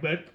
[0.00, 0.32] Egbert.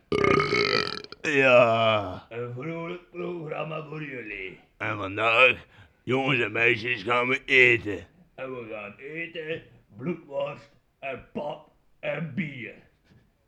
[1.22, 4.60] Ja, Een vrolijk programma voor jullie.
[4.78, 5.66] en vandaag,
[6.04, 8.08] jongens en meisjes, gaan we eten.
[8.36, 9.62] En we gaan eten
[9.98, 11.70] bloedworst en pap
[12.00, 12.74] en bier.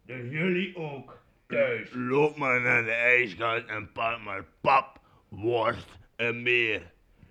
[0.06, 1.18] Dus jullie ook
[1.48, 1.90] thuis.
[1.94, 6.82] Loop maar naar de ijskast en pak maar pap, worst en meer.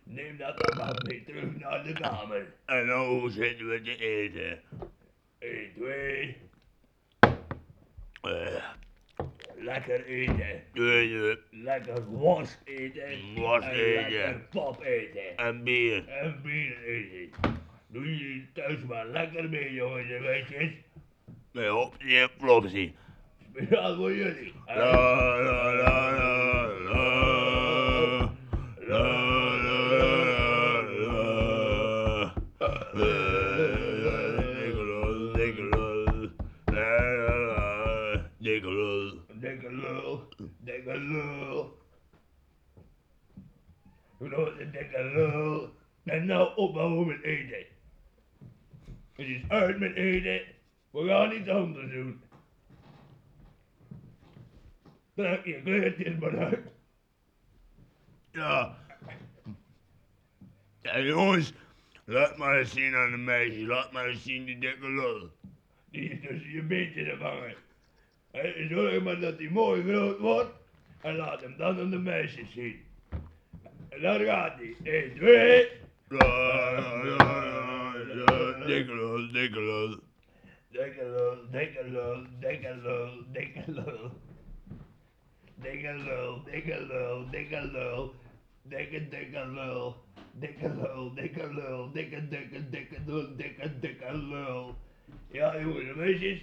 [0.04, 2.46] Neem dat dan maar mee terug naar de kamer.
[2.66, 4.60] En nou zitten we te eten.
[5.38, 6.34] 1, 2, Eh,
[9.54, 10.62] lekker eten.
[11.50, 13.34] Lekker worst eten.
[13.34, 14.02] Worst en eten.
[14.02, 15.36] lekker pap eten.
[15.36, 16.08] En bier.
[16.08, 17.30] En bier eten.
[17.86, 20.70] Doe jullie thuis maar lekker mee, jongens en meisjes.
[21.52, 22.92] Met Hopsy en Flopsy.
[23.50, 24.52] Speciaal voor jullie.
[24.66, 26.35] La la la.
[44.28, 45.74] Grote dikke lul.
[46.04, 47.66] En nou ophouden met eten.
[49.12, 50.40] Het is uit met eten.
[50.90, 52.20] We gaan iets anders doen.
[55.14, 56.60] Trek je kleertjes maar uit.
[58.30, 58.76] Ja.
[60.82, 61.52] Ja jongens,
[62.04, 65.30] laat maar zien aan de meisje, laat maar zien die dikke lul.
[65.90, 67.54] Die is tussen je beentjes te vangen.
[68.68, 70.50] Zorg maar dat hij mooi groot wordt.
[71.00, 72.85] En laat hem dan aan de meisjes zien.
[74.00, 74.76] Daar gaat hij.
[74.82, 75.68] 1, 2.
[76.08, 76.26] La
[76.72, 77.56] la la la
[78.14, 78.66] la.
[78.66, 79.98] Dikke lul, dikke lul.
[80.70, 84.10] Dikke lul, dikke lul, dikke lul, dikke lul.
[85.62, 88.10] Dikke lul, dikke lul, dikke lul.
[88.68, 89.94] Dikke, dikke lul.
[90.40, 94.74] Dikke lul, dikke lul, dikke, dikke, dikke lul, dikke, dikke lul.
[95.32, 96.40] Ja, jongens en meisjes.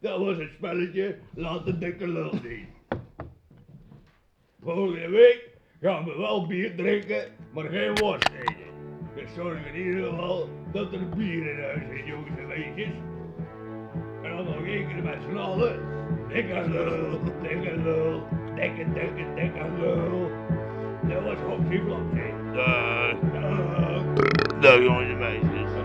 [0.00, 1.18] Dat was het spelletje.
[1.34, 2.68] Laat de dikke lul zien.
[4.60, 5.48] Volgende week
[5.80, 8.70] gaan we wel bier drinken, maar geen worst eten.
[9.14, 12.94] Dus zorg in ieder geval dat er bier in huis is, jongens en meisjes.
[14.22, 15.78] En dan nog één keer met z'n allen.
[16.28, 18.22] Dikke lul, dikke lul,
[18.54, 20.30] dikke, dikke, dikke lul.
[21.08, 22.54] Dat was Hopsy Flopsy.
[22.54, 24.02] Dag, Dag.
[24.60, 25.79] dag jongens en meisjes.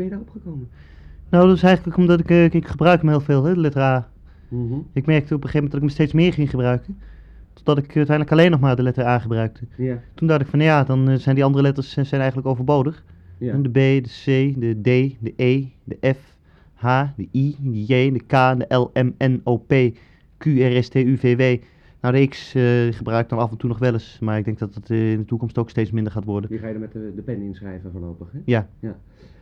[0.00, 0.68] Ben je daarop gekomen?
[1.30, 3.82] nou dat is eigenlijk omdat ik, eh, ik gebruik hem heel veel, hè, de letter
[3.82, 4.08] A.
[4.48, 4.78] Mhm.
[4.92, 6.98] Ik merkte op een gegeven moment dat ik hem steeds meer ging gebruiken.
[7.52, 9.60] Totdat ik uiteindelijk alleen nog maar de letter A gebruikte.
[9.76, 12.50] Ja, Toen dacht ik van ja, dan eh, zijn die andere letters eh, zijn eigenlijk
[12.50, 13.04] overbodig.
[13.38, 16.36] En De B, de C, de D, de E, de F,
[16.74, 19.72] H, de I, de J, de K, de L, M, N, O, P,
[20.38, 21.64] Q, R, S, T, U, V, W.
[22.00, 22.54] Nou, de X
[22.96, 25.12] gebruik ik dan af en toe nog wel eens, maar ik denk dat het eh,
[25.12, 26.50] in de toekomst ook steeds minder gaat worden.
[26.50, 28.38] Die ga je er met de, de pen inschrijven voorlopig, hè?
[28.44, 28.68] Ja.
[28.80, 28.96] ja.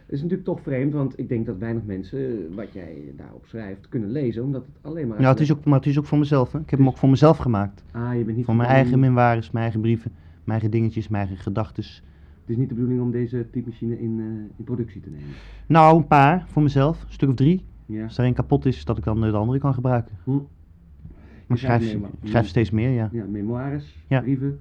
[0.08, 3.46] Het is natuurlijk toch vreemd, want ik denk dat weinig mensen eh, wat jij daarop
[3.46, 5.16] schrijft kunnen lezen, omdat het alleen maar...
[5.20, 6.52] Nou, het is ook, maar het is ook voor mezelf.
[6.52, 6.58] Hè.
[6.58, 7.82] Ik heb hem ook voor mezelf gemaakt.
[7.92, 10.10] Ah, je bent niet Voor mijn eigen memoires, mijn eigen brieven,
[10.44, 12.02] mijn eigen dingetjes, mijn eigen gedachtes.
[12.40, 15.28] Het is niet de bedoeling om deze typemachine in, eh, in productie te nemen.
[15.66, 17.64] Nou, een paar voor mezelf, een stuk of drie.
[17.86, 18.04] Ja.
[18.04, 20.16] Als er één kapot is, dat ik dan eh, de andere kan gebruiken.
[20.24, 20.30] Hm.
[20.30, 23.08] Maar ik schrijf, ik schrijf steeds meer, ja.
[23.12, 24.20] Ja, memoires, Ja.
[24.20, 24.60] brieven.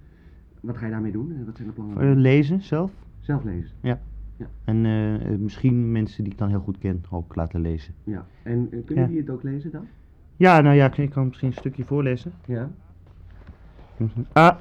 [0.60, 1.46] Wat ga je daarmee doen?
[1.46, 2.18] Wat zijn de plannen?
[2.18, 2.92] Lezen zelf.
[3.20, 4.00] Zelf lezen.
[4.66, 7.94] En eh, eh, misschien mensen die ik dan heel goed ken ook laten lezen.
[8.04, 8.26] Ja.
[8.44, 9.10] En eh, kunnen Ja.
[9.10, 9.88] die het ook lezen dan?
[10.36, 12.32] Ja, nou ja, ik ik kan misschien een stukje voorlezen.
[12.46, 12.70] Ja.
[14.34, 14.56] Ah.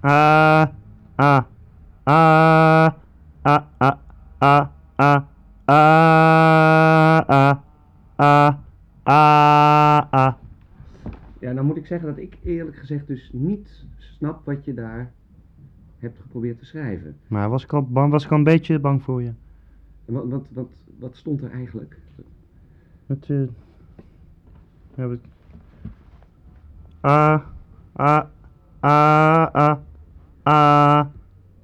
[0.00, 0.66] Ah.
[1.14, 1.42] Ah.
[2.04, 2.04] Ah.
[2.04, 2.96] Ah.
[3.42, 3.62] Ah.
[3.78, 3.96] Ah.
[4.38, 4.66] Ah.
[4.98, 5.22] Ah.
[7.26, 7.56] Ah.
[8.16, 8.54] Ah.
[9.02, 10.02] Ah.
[10.10, 10.34] Ah.
[11.40, 15.12] Ja, nou moet ik zeggen dat ik eerlijk gezegd dus niet snap wat je daar
[16.02, 17.16] hebt geprobeerd te schrijven.
[17.28, 19.32] Maar was ik al, bang, was ik al een beetje bang voor je?
[20.04, 20.68] Wat, wat, wat,
[20.98, 21.98] wat stond er eigenlijk?
[23.06, 23.42] Het, eh.
[24.94, 25.16] Ja.
[27.00, 27.42] Ah.
[27.92, 28.24] Ah.
[28.80, 29.54] Ah.
[29.54, 29.78] Ah.
[30.42, 31.06] Ah.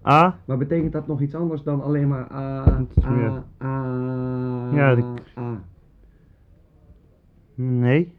[0.03, 0.33] Ah.
[0.45, 4.97] Maar betekent dat nog iets anders dan alleen maar ah, is ah, ah, Ja,
[5.35, 5.53] ah?
[7.55, 8.13] Nee.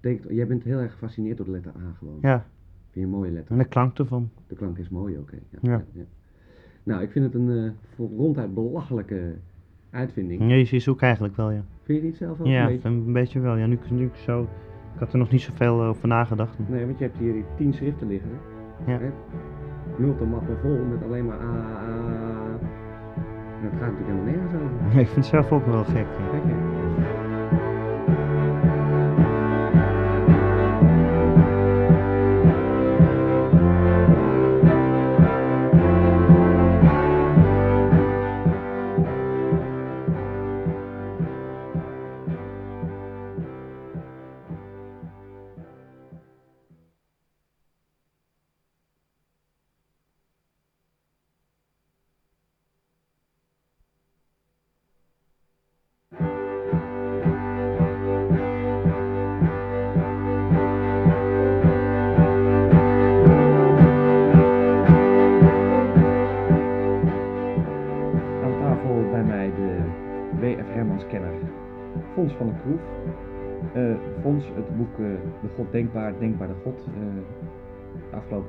[0.00, 2.18] Betekent, jij bent heel erg gefascineerd door de letter A gewoon.
[2.20, 2.46] Ja.
[2.92, 3.52] Vind je een mooie letter?
[3.52, 4.30] En de klank ervan.
[4.46, 5.36] De klank is mooi, oké.
[5.50, 5.84] Ja, Ja.
[5.92, 6.02] ja.
[6.82, 9.34] Nou, ik vind het een eh, voor ronduit belachelijke
[9.90, 10.40] uitvinding.
[10.40, 11.64] Nee, je zoekt eigenlijk wel, ja.
[11.82, 12.88] Vind je niet zelf ook Ja, een beetje?
[12.88, 13.56] een beetje wel.
[13.56, 14.42] Ja, nu, nu ik zo...
[14.94, 16.58] Ik had er nog niet zoveel over nagedacht.
[16.68, 18.30] Nee, want je hebt hier tien schriften liggen.
[18.86, 18.98] Ja.
[18.98, 19.10] Hè?
[19.98, 22.58] Multimappen vol met alleen maar A, A.
[23.62, 25.00] En dat gaat natuurlijk helemaal nergens over.
[25.00, 25.94] Ik vind het zelf ook wel gek.
[25.94, 26.28] ja.
[26.30, 26.71] Kijk, hè.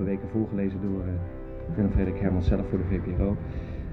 [0.04, 3.38] Afgelopen weken voorgelezen door eh, Willem Frederik Hermans zelf voor de VPRO.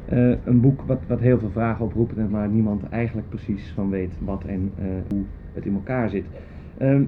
[0.04, 3.90] Eh, een boek wat, wat heel veel vragen oproept en waar niemand eigenlijk precies van
[3.90, 5.22] weet wat en eh, hoe
[5.52, 6.26] het in elkaar zit.
[6.78, 7.04] Ehm,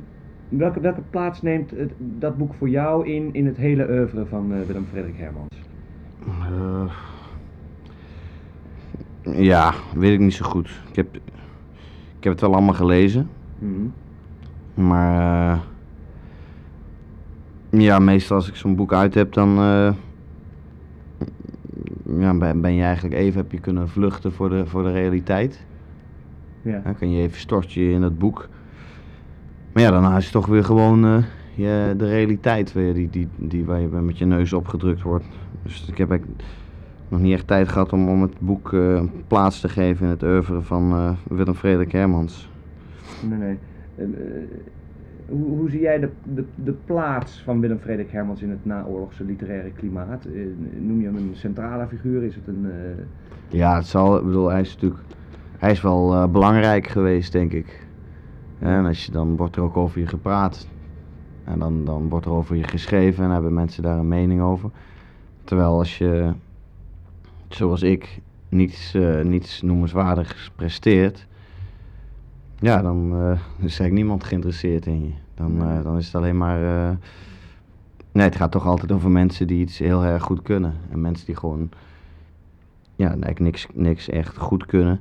[0.48, 4.52] welke, welke plaats neemt het, dat boek voor jou in, in het hele oeuvre van
[4.52, 5.62] eh, Willem Frederik Hermans?
[6.26, 6.92] Eh,
[9.44, 10.80] ja, weet ik niet zo goed.
[10.88, 11.14] Ik heb,
[12.18, 13.28] ik heb het wel allemaal gelezen.
[13.58, 13.86] Mhm.
[14.74, 15.60] Maar eh,
[17.80, 19.92] ja, meestal als ik zo'n boek uit heb, dan eh,
[22.18, 25.64] ja, ben, je eigenlijk even heb je kunnen vluchten voor de, voor de realiteit.
[26.62, 26.80] Ja.
[26.84, 28.48] Dan kan je even stort je in het boek.
[29.72, 31.24] Maar ja, daarna is het toch weer gewoon eh,
[31.54, 35.24] je, de realiteit weer die, die, die waar je met je neus opgedrukt wordt.
[35.62, 36.42] Dus ik heb eigenlijk
[37.08, 40.22] nog niet echt tijd gehad om, om het boek eh, plaats te geven in het
[40.22, 42.50] oeuvre van Willem Frederik Hermans.
[43.28, 43.58] Nee, nee.
[45.28, 49.24] Hoe, hoe zie jij de, de, de plaats van Willem Frederik Hermans in het naoorlogse
[49.24, 50.24] literaire klimaat?
[50.24, 50.32] Eh,
[50.80, 52.22] noem je hem een centrale figuur?
[52.22, 52.66] Is het een...
[52.70, 53.04] eh,
[53.58, 55.02] Ja, het zal, ik bedoel, hij is natuurlijk,
[55.58, 57.86] hij is wel eh, belangrijk geweest, denk ik.
[58.58, 60.68] En als je, dan wordt er ook over je gepraat.
[61.44, 64.70] En dan, dan wordt er over je geschreven en hebben mensen daar een mening over.
[65.44, 66.32] Terwijl als je,
[67.48, 71.26] zoals ik, niets, niets noemenswaardigs presteert,
[72.62, 75.12] ja, dan eh, is eigenlijk niemand geïnteresseerd in je.
[75.34, 76.88] Dan, eh, dan is het alleen maar.
[76.88, 76.96] eh,
[78.12, 80.74] nee, het gaat toch altijd over mensen die iets heel erg goed kunnen.
[80.90, 81.70] En mensen die gewoon
[82.96, 85.00] ja, eigenlijk niks, niks echt goed kunnen.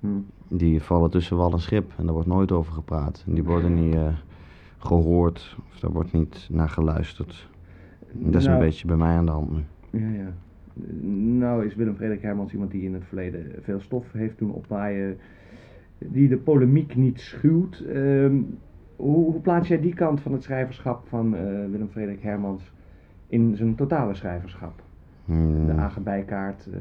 [0.00, 0.06] hm,
[0.48, 3.22] Die vallen tussen wal en schip en daar wordt nooit over gepraat.
[3.26, 4.06] En die worden niet eh,
[4.78, 7.48] gehoord of daar wordt niet naar geluisterd.
[8.12, 9.64] Dat is nou, een beetje bij mij aan de hand nu.
[10.00, 10.32] Ja, ja.
[11.38, 15.18] Nou is Willem Frederik Hermans iemand die in het verleden veel stof heeft doen opwaaien.
[16.10, 17.80] Die de polemiek niet schuwt.
[17.80, 18.34] Ehm,
[18.96, 22.72] hoe, hoe plaats jij die kant van het schrijverschap van eh, Willem Frederik Hermans
[23.28, 24.82] in zijn totale schrijverschap?
[25.24, 26.80] Hmm, De Agenbijkaart, eh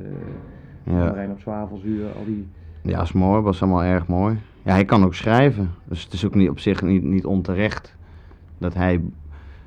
[0.83, 0.93] ja.
[0.93, 2.47] Marijn op Zwavelzuur, al die...
[2.81, 4.37] ja, is mooi, was allemaal erg mooi.
[4.63, 5.69] Ja, hij kan ook schrijven.
[5.85, 7.95] Dus het is ook niet op zich niet, niet onterecht
[8.57, 9.01] dat, hij,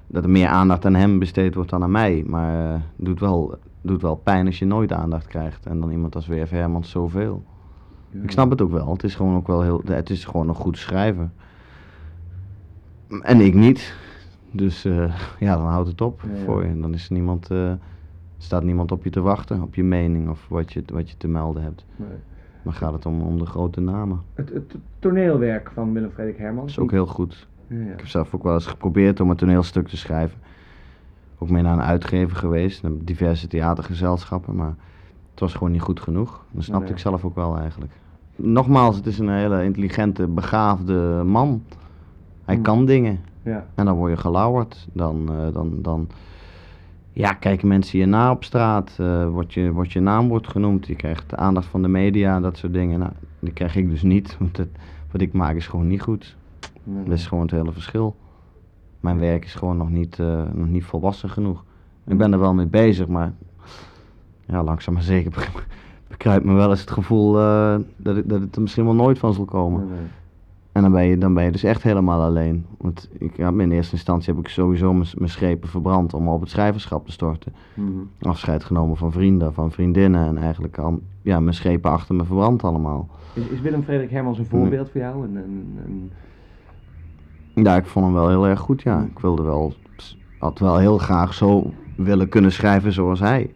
[0.06, 2.24] dat er meer aandacht aan hem besteed wordt dan aan mij.
[2.26, 5.66] Maar het doet, wel, doet wel pijn als je nooit aandacht krijgt.
[5.66, 6.50] En dan iemand als W.F.
[6.50, 7.44] Hermans zoveel.
[8.22, 8.90] Ik snap het ook wel.
[8.92, 9.82] Het is gewoon ook wel heel.
[9.84, 11.30] Het is gewoon een goed schrijver.
[13.22, 13.94] En ik niet.
[14.50, 15.14] Dus eh,
[15.46, 16.44] ja, dan houdt het op Ja, ja.
[16.44, 16.80] voor je.
[16.80, 17.72] Dan is er niemand, eh,
[18.38, 21.28] staat niemand op je te wachten, op je mening of wat je, wat je te
[21.28, 21.84] melden hebt.
[21.96, 22.08] Nee.
[22.62, 24.22] Dan gaat het om, om de grote namen.
[24.34, 26.70] Het, het toneelwerk van Willem Frederik Dat Hermans.
[26.70, 27.46] is ook heel goed.
[27.66, 27.82] Ja, ja.
[27.92, 30.38] Ik heb zelf ook wel eens geprobeerd om een toneelstuk te schrijven.
[31.38, 34.74] Ook mee naar een uitgever geweest, naar diverse theatergezelschappen, maar
[35.30, 36.44] het was gewoon niet goed genoeg.
[36.50, 36.92] Dat snapte Nee.
[36.94, 37.92] ik zelf ook wel eigenlijk.
[38.36, 41.62] Nogmaals, het is een hele intelligente, begaafde man.
[42.44, 42.64] Hij Hmm.
[42.64, 43.20] kan dingen.
[43.42, 43.66] Ja.
[43.74, 44.88] En dan word je gelauwerd.
[44.92, 46.08] Dan, eh, dan, dan
[47.12, 48.96] ja, kijken mensen je na op straat.
[49.00, 50.86] eh wordt, je, wordt je naam wordt genoemd.
[50.86, 52.98] Je krijgt de aandacht van de media, dat soort dingen.
[52.98, 54.36] Nou, die krijg ik dus niet.
[54.38, 54.68] Want het,
[55.10, 56.36] wat ik maak is gewoon niet goed.
[56.84, 57.04] Nee.
[57.04, 58.16] Dat is gewoon het hele verschil.
[59.00, 61.64] Mijn werk is gewoon nog niet, eh, nog niet volwassen genoeg.
[62.06, 63.32] Ik ben er wel mee bezig, maar
[64.46, 65.30] ja, langzaam maar zeker
[66.16, 69.18] bekruipt me wel eens het gevoel eh, dat, het, dat het er misschien wel nooit
[69.18, 69.80] van zal komen.
[69.80, 70.08] Nee, nee.
[70.72, 72.66] En dan ben, je, dan ben je dus echt helemaal alleen.
[72.78, 76.50] Want ik, ja, in eerste instantie heb ik sowieso mijn schepen verbrand om op het
[76.50, 77.52] schrijverschap te storten.
[77.74, 77.90] Mhm.
[78.20, 82.64] Afscheid genomen van vrienden, van vriendinnen en eigenlijk al, ja, mijn schepen achter me verbrand
[82.64, 83.08] allemaal.
[83.34, 85.28] Is, is Willem Frederik Hermans een voorbeeld voor jou?
[87.54, 89.02] Ja, ik vond hem wel heel erg goed, ja.
[89.02, 89.74] Ik wilde wel,
[90.38, 93.50] had wel heel graag zo willen kunnen schrijven zoals hij.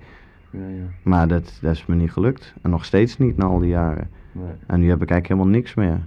[0.50, 0.84] Ja, ja.
[1.02, 2.54] Maar dat, dat is me niet gelukt.
[2.62, 4.10] En nog steeds niet na al die jaren.
[4.32, 4.44] Nee.
[4.66, 6.00] En nu heb ik eigenlijk helemaal niks meer.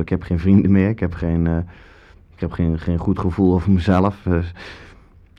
[0.00, 0.88] Ik heb geen vrienden meer.
[0.88, 1.56] Ik heb geen, eh,
[2.34, 4.26] ik heb geen, geen goed gevoel over mezelf.
[4.26, 4.38] eh.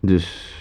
[0.01, 0.57] dus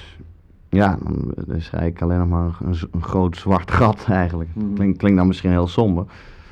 [0.68, 4.50] ja, dan is eigenlijk alleen nog maar een, een groot zwart gat eigenlijk.
[4.54, 4.74] Mhm.
[4.74, 6.04] Klinkt, klinkt dan misschien heel somber.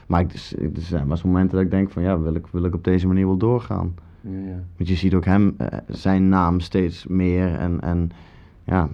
[0.07, 2.65] Maar ik, dus, er zijn zo'n momenten dat ik denk van ja, wil ik, wil
[2.65, 3.95] ik op deze manier wel doorgaan.
[4.21, 4.61] Ja, ja.
[4.77, 7.55] Want je ziet ook hem, eh, zijn naam steeds meer.
[7.55, 8.11] En, en
[8.67, 8.89] ja,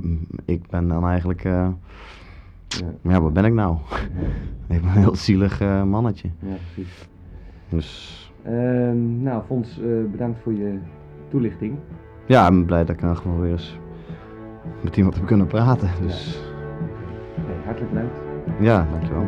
[0.44, 1.68] ik ben dan eigenlijk, eh,
[2.68, 3.76] Ja, ja, wat ben ik nou?
[4.68, 6.28] ik ben een heel zielig eh, mannetje.
[6.38, 7.08] ja, precies.
[7.68, 10.78] Dus Ehm, nou, Fons, eh, bedankt voor je
[11.28, 11.74] toelichting.
[12.26, 13.78] ja, ik ben blij dat ik nou gewoon weer eens
[14.82, 15.88] met iemand heb kunnen praten.
[16.02, 16.42] Dus
[17.46, 18.16] Nee, hartelijk bedankt.
[18.60, 19.26] ja, dankjewel.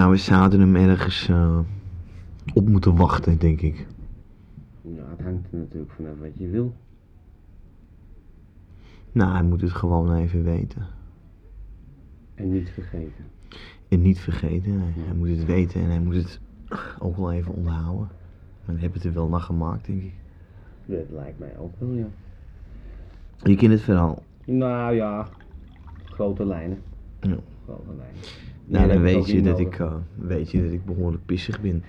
[0.00, 1.58] Nou, we zouden hem ergens eh,
[2.54, 3.86] op moeten wachten, denk ik.
[4.82, 6.74] Nou, het hangt er natuurlijk vanaf wat je wil.
[9.12, 10.86] Nou, hij moet het gewoon even weten.
[12.34, 13.24] En niet vergeten.
[13.88, 16.40] En niet vergeten, hij, hij moet het weten en hij moet het
[16.98, 18.08] ook wel even onthouden.
[18.64, 20.14] Maar dan heb het er wel naar gemaakt, denk ik.
[20.84, 22.08] Dat lijkt mij ook wel, ja.
[23.42, 24.22] Je kent het verhaal.
[24.44, 25.28] Nou ja,
[26.04, 26.82] grote lijnen.
[27.20, 27.36] Ja.
[27.64, 28.20] Grote lijnen.
[28.70, 29.74] Nou, dan weet je, dat nodig.
[29.74, 31.82] ik, eh, weet je dat ik behoorlijk pissig ben.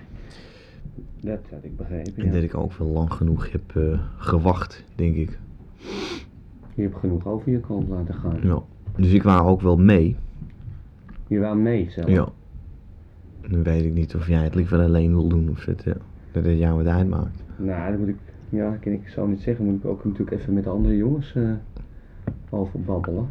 [1.20, 2.32] Dat had ik begrepen, En ja.
[2.32, 5.38] dat ik ook wel lang genoeg heb eh, gewacht, denk ik.
[6.74, 8.38] Je hebt genoeg over je kant laten gaan.
[8.42, 8.62] Ja.
[8.96, 10.16] Dus ik wou ook wel mee.
[11.26, 12.08] Je wou mee zelf.
[12.08, 12.28] Ja.
[13.48, 15.96] Dan weet ik niet of jij het liever alleen wil doen of het, ja,
[16.32, 17.42] dat het jou het uitmaakt.
[17.56, 19.64] Nou, dat moet ik, ja, kan ik zo niet zeggen.
[19.64, 21.50] Moet ik ook natuurlijk even met de andere jongens eh,
[22.50, 23.28] over babbelen.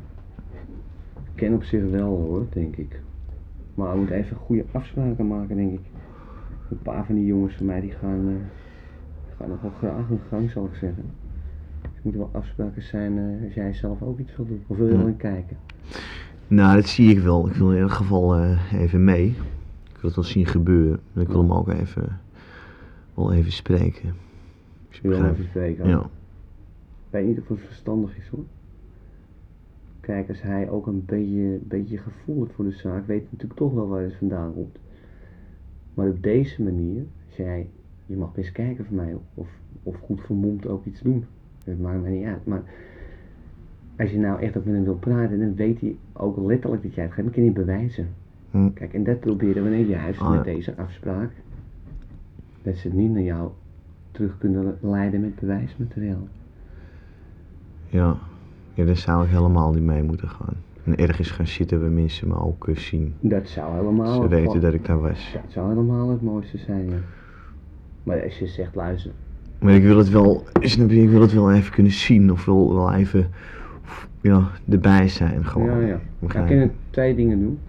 [1.16, 3.02] Ik ken op zich wel hoor, denk ik.
[3.82, 5.86] Maar we moeten even goede afspraken maken, denk ik.
[6.70, 10.20] Een paar van die jongens van mij die gaan, eh, gaan nog wel graag hun
[10.30, 11.04] gang, zal ik zeggen.
[11.82, 14.64] Dus er moeten wel afspraken zijn eh, als jij zelf ook iets wil doen.
[14.68, 15.58] Of wil je wel in kijken?
[16.48, 17.48] Nou, dat zie ik wel.
[17.48, 19.28] Ik wil in ieder geval eh, even mee.
[19.28, 21.00] Ik wil het wel zien gebeuren.
[21.14, 22.20] En ik wil hem ook even,
[23.14, 24.14] wel even spreken.
[24.90, 25.38] Je wil begrijpt.
[25.38, 25.88] even spreken.
[25.88, 26.00] Ja.
[26.00, 28.44] Ik weet niet of het verstandig is hoor.
[30.02, 33.60] Kijk, als hij ook een beetje, beetje gevoel heeft voor de zaak, weet hij natuurlijk
[33.60, 34.78] toch wel waar het vandaan komt.
[35.94, 37.70] Maar op deze manier, als jij,
[38.06, 39.48] je mag best kijken voor mij, of,
[39.84, 41.26] of goed vermomd ook iets doen.
[41.64, 42.46] Dat maakt mij niet uit.
[42.46, 42.64] Maar
[43.98, 46.94] als je nou echt ook met hem wil praten, dan weet hij ook letterlijk dat
[46.94, 47.24] jij het gaat.
[47.24, 48.08] Dan kan hij bewijzen.
[48.52, 48.74] Hm.
[48.74, 50.36] Kijk, en dat proberen we juist Ah, ja.
[50.36, 51.32] met deze afspraak.
[52.64, 53.52] Dat ze het niet naar jou
[54.12, 56.28] terug kunnen leiden met bewijsmateriaal.
[57.88, 58.18] Ja.
[58.74, 60.56] Ja, daar zou ik helemaal niet mee moeten gaan.
[60.84, 63.14] En ergens gaan zitten waar mensen me ook eh, zien.
[63.20, 64.14] Dat zou helemaal.
[64.16, 65.32] Ze het weten dat ik daar was.
[65.34, 66.98] Dat zou helemaal het mooiste zijn, ja.
[68.04, 69.12] Maar als je zegt, luister,
[69.60, 72.32] Maar ik wil het wel, snap je, ik wil het wel even kunnen zien.
[72.32, 73.30] Of wel, wel even,
[74.22, 75.82] ja, erbij zijn gewoon.
[75.82, 76.28] ja, ja.
[76.28, 76.56] Kun je?
[76.56, 77.60] je twee dingen doen.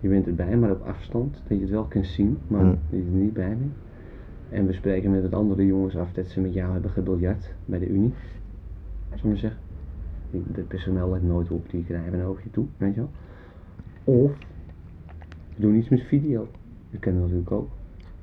[0.00, 2.96] Je bent erbij, maar op afstand, dat je het wel kunt zien, maar dat je
[2.96, 3.72] er niet bij bent.
[4.48, 7.78] En we spreken met wat andere jongens af dat ze met jou hebben gebiljart bij
[7.78, 8.12] de Unie.
[9.08, 9.69] Zullen we maar zeggen.
[10.52, 13.10] Het personeel let nooit op, die krijgen een oogje toe, weet je wel.
[14.04, 14.32] Of
[15.60, 16.48] Doe iets met video.
[16.90, 17.68] Dat kan natuurlijk ook.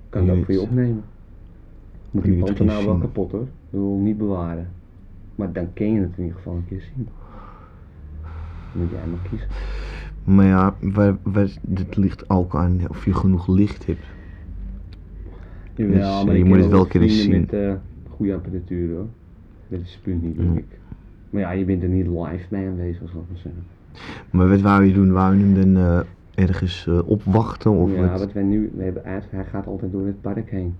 [0.10, 1.04] Kan je je ook voor je opnemen.
[2.12, 3.42] Moet die je band nou wel kapot hoor.
[3.42, 4.68] Ik wil niet bewaren.
[5.36, 7.08] Maar dan ken je het in ieder geval een keer zien.
[8.74, 9.48] Dan moet jij maar kiezen.
[10.24, 14.06] Maar ja, waar, waar, het ligt ook aan of je genoeg licht hebt.
[15.74, 17.60] Dus, Jawel, maar je ik moet het wel kunnen vrienden zien.
[17.60, 17.74] Met eh,
[18.10, 19.08] goede apparatuur hoor.
[19.68, 20.64] Dat is het punt niet, denk Mm.
[21.30, 23.64] Maar ja, je bent er niet live bij aanwezig, zal ik maar zeggen.
[24.32, 25.12] Maar wat wou je doen?
[25.12, 26.00] Wou je hem dan eh,
[26.36, 27.72] ergens eh, opwachten?
[27.72, 28.20] Of ja, wat?
[28.20, 30.76] wat wij nu, we hebben uit, hij gaat altijd door het park heen.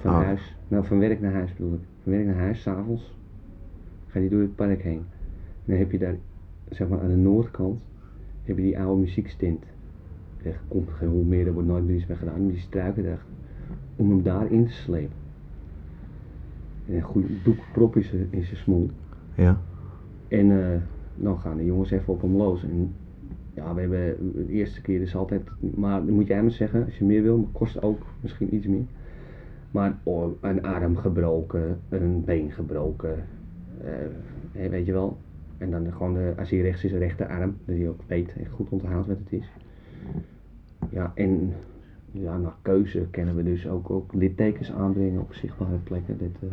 [0.00, 0.22] Van Oh.
[0.22, 1.80] huis, nou van werk naar huis bedoel ik.
[2.02, 3.14] Van werk naar huis, s'avonds,
[4.06, 5.02] gaat hij door het park heen.
[5.64, 6.16] En dan heb je daar,
[6.70, 7.80] zeg maar aan de noordkant,
[8.44, 9.64] heb je die oude muziekstint.
[10.42, 13.04] Er komt geen hond meer, er wordt nooit meer iets mee gedaan, maar die struiken
[13.04, 13.26] erachter.
[13.96, 15.16] Om hem daarin te slepen.
[16.88, 18.90] En een goed doekprop in zijn in zijn smoel.
[19.38, 19.60] Ja.
[20.28, 20.80] En eh,
[21.14, 22.62] dan gaan de jongens even op hem los.
[22.62, 22.94] En
[23.54, 25.42] ja, we hebben de eerste keer is altijd,
[25.74, 28.66] maar dan moet jij me zeggen, als je meer wil, maar kost ook misschien iets
[28.66, 28.86] meer.
[29.70, 33.24] Maar oh, een arm gebroken, een been gebroken,
[33.84, 33.90] eh,
[34.52, 35.16] hè, weet je wel.
[35.58, 38.68] En dan gewoon, de, als hij rechts is, rechterarm, dat hij ook weet en goed
[38.68, 39.50] onthoudt wat het is.
[40.90, 41.52] Ja, en
[42.10, 46.18] ja, naar keuze kunnen we dus ook, ook littekens aanbrengen op zichtbare plekken.
[46.18, 46.48] Dit, eh,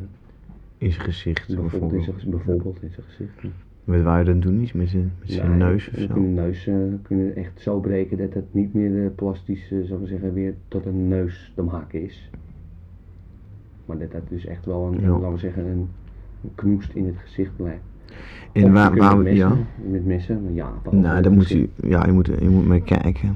[0.77, 3.31] In zijn gezicht bijvoorbeeld, in zijn, bijvoorbeeld in zijn gezicht.
[3.41, 4.17] ja.
[4.17, 4.61] Je dan doen?
[4.61, 6.07] Iets met zijn, met zijn Ja, neus of zo?
[6.13, 10.01] kunnen neus eh, kunnen echt zo breken dat het niet meer eh, plastisch, eh, zou
[10.01, 12.29] ik zeggen, weer tot een neus te maken is.
[13.85, 15.09] Maar dat dat dus echt wel een, Ja.
[15.09, 15.87] laten we zeggen, een,
[16.43, 17.81] een knoest in het gezicht blijft.
[18.51, 19.57] En waar, waar, met ja.
[19.89, 20.73] Met messen, ja.
[20.91, 23.35] Nou, dan moet je, ja, je moet, je moet maar kijken.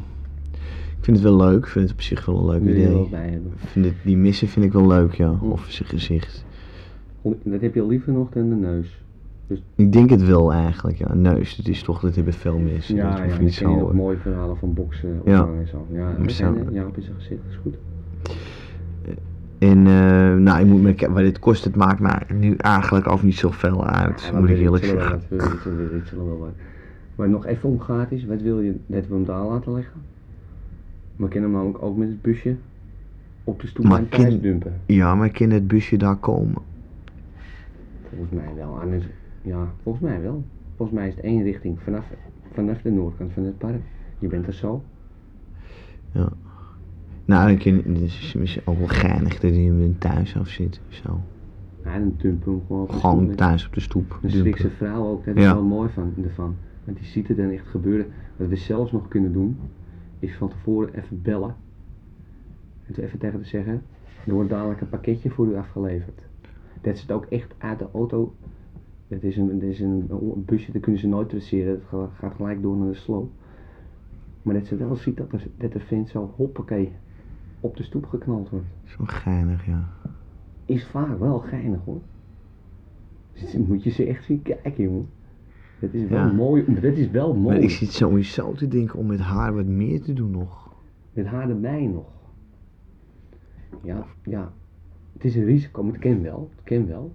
[0.98, 3.08] Ik vind het wel leuk, ik vind het op zich wel een leuk idee.
[3.10, 3.52] bij hebben.
[3.62, 5.34] Ik vind het, die missen vind ik wel leuk, ja.
[5.40, 5.46] Hm.
[5.46, 6.46] Of zijn gezicht.
[7.44, 9.04] Dat heb je liever nog dan de neus.
[9.76, 11.14] Ik denk het wel eigenlijk, ja.
[11.14, 12.96] Neus, dat is toch, dat hebben veel mensen.
[12.96, 13.88] dat ja, hoeft ja, niet je zo.
[13.90, 15.40] eh, mooie verhalen van boksen Ja.
[15.42, 15.88] ophangen en zo.
[15.92, 17.76] Ja, Maar dat eh, ja, op zijn gezicht, dat is goed.
[19.58, 23.08] En, eh, nou, je moet maar kijken, wat dit kost, het maakt maar nu eigenlijk
[23.08, 25.12] ook niet zoveel uit, Ja, maar moet ik eerlijk zeggen.
[25.12, 26.54] wat, we zullen- we zullen wel wat.
[27.16, 29.72] Waar het nog even om gaat is, wat wil je dat we hem daar laten
[29.74, 30.02] leggen?
[31.16, 32.56] We kunnen hem namelijk ook met het busje
[33.44, 34.74] op de stoep Maar bij thuis dumpen.
[34.86, 36.62] Ja, maar kan het busje daar komen?
[38.10, 38.80] Volgens mij wel.
[38.80, 39.06] Anders,
[39.42, 40.44] ja, volgens mij wel.
[40.76, 42.06] Volgens mij is het één richting vanaf,
[42.52, 43.82] vanaf de noordkant van het park.
[44.20, 44.84] Je bent er zo.
[47.26, 50.82] Nou, dan kan, het is misschien ook wel geinig dat hij hem thuis af zit.
[50.88, 51.22] Zo.
[51.84, 54.18] Ja, dan dumpen hem gewoon op Gewoon thuis op de stoep.
[54.22, 55.54] Dan schrikt zijn vrouw ook, dat is Ja.
[55.54, 56.56] wel mooi van, ervan.
[56.84, 58.06] Want die ziet het dan echt gebeuren.
[58.38, 59.58] Wat we zelfs nog kunnen doen,
[60.20, 61.56] is van tevoren even bellen.
[62.86, 63.82] En toen even tegen te zeggen,
[64.26, 66.22] er wordt dadelijk een pakketje voor u afgeleverd.
[66.82, 68.36] Dat ze het ook echt uit de auto,
[69.08, 72.10] het is een, het is een, een busje, dat kunnen ze nooit traceren, het ga-
[72.18, 73.32] gaat gelijk door naar de sloop.
[74.42, 76.92] Maar dat ze wel ziet dat er, dat de vent zo hoppakee
[77.60, 78.66] op de stoep geknald wordt.
[78.84, 79.90] Zo geinig, ja.
[80.66, 82.02] Is vaak wel geinig hoor.
[83.34, 85.10] Dus moet je ze echt zien kijken jongen.
[85.80, 86.32] Dat is wel Ja.
[86.32, 87.56] mooi, dat is wel mooi.
[87.56, 90.74] Maar ik zit sowieso te denken om met haar wat meer te doen nog.
[91.14, 92.06] Met haar erbij nog.
[93.84, 94.54] Ja, ja.
[95.20, 96.50] Het is een risico, maar het ken wel.
[96.56, 97.12] Het ken wel.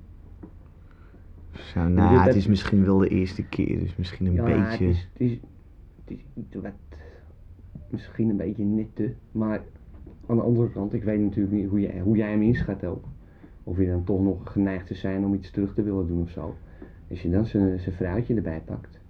[1.53, 4.87] Zo, nou, het is misschien wel de eerste keer, dus misschien een ja, beetje.
[4.87, 5.21] Het is, het,
[6.11, 6.73] is, het is wat,
[7.89, 9.13] misschien een beetje net te.
[9.33, 9.63] Maar
[10.27, 13.05] aan de andere kant, ik weet natuurlijk niet hoe jij, hoe jij hem inschat ook.
[13.63, 16.31] Of je dan toch nog geneigd te zijn om iets terug te willen doen of
[16.31, 16.57] zo.
[17.11, 19.01] Als je dan zijn zijn vrouwtje erbij pakt.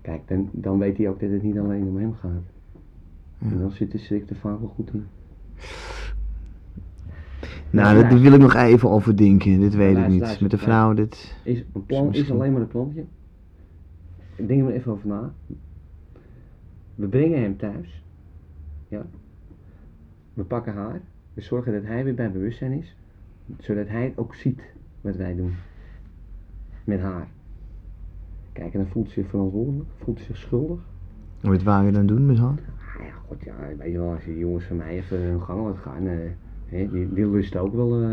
[0.00, 2.42] Kijk, dan, dan weet hij ook dat het niet alleen om hem gaat.
[3.38, 5.06] En dan zit de schrik er vaak wel goed in.
[7.74, 9.60] Nou, daar wil ik nog even over denken.
[9.60, 10.40] Dit weet ik niet.
[10.40, 11.36] Met de vrouw, dit.
[11.42, 13.04] Is, een plan is alleen maar een plantje.
[14.36, 15.32] Ik denk er maar even over na.
[16.94, 18.02] We brengen hem thuis.
[18.88, 19.06] Ja.
[20.34, 21.00] We pakken haar.
[21.34, 22.96] We zorgen dat hij weer bij bewustzijn is.
[23.58, 24.62] Zodat hij ook ziet
[25.00, 25.54] wat wij doen.
[26.84, 27.28] Met haar.
[28.52, 29.88] Kijk, en dan voelt ze zich verantwoordelijk.
[29.96, 30.80] Voelt ze zich schuldig.
[31.40, 32.58] Wat wou je dan doen met haar?
[32.98, 35.64] Ah ja, god ja, weet je wel, als die jongens van mij even hun gang
[35.64, 36.06] laten gaan.
[36.06, 36.16] eh,
[36.78, 38.08] die, die lust ook wel eh,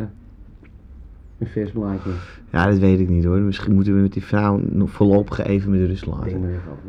[1.37, 2.11] een vers blaadje.
[2.51, 3.37] Ja, dat weet ik niet hoor.
[3.39, 6.39] Misschien moeten we met die vrouw nog voorlopig even met rust Denk laten.
[6.39, 6.81] maar even over.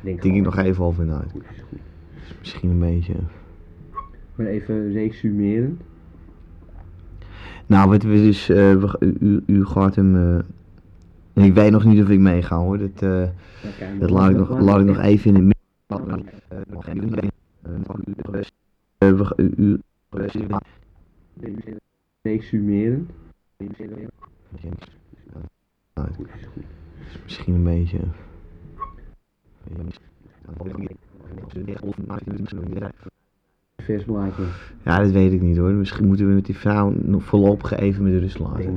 [0.00, 1.24] Denk, Denk ik nog even over na.
[2.38, 3.14] Misschien een beetje.
[4.34, 5.78] Maar even resumeren.
[7.66, 8.48] Nou, wat we dus.
[8.48, 10.16] eh, we- u, gaat hem.
[10.16, 10.34] eh,
[11.32, 12.78] en ik weet nog niet of ik meega hoor.
[12.78, 13.22] Dat, eh,
[13.78, 16.24] kijk, dat laat ik nog, laat ik nog even in het midden.
[25.94, 26.08] Nou,
[27.24, 27.98] Misschien een beetje.
[34.84, 35.70] Ja, dat weet ik niet hoor.
[35.70, 38.74] Misschien moeten we met die vrouw nog voorlopig even met rust laten.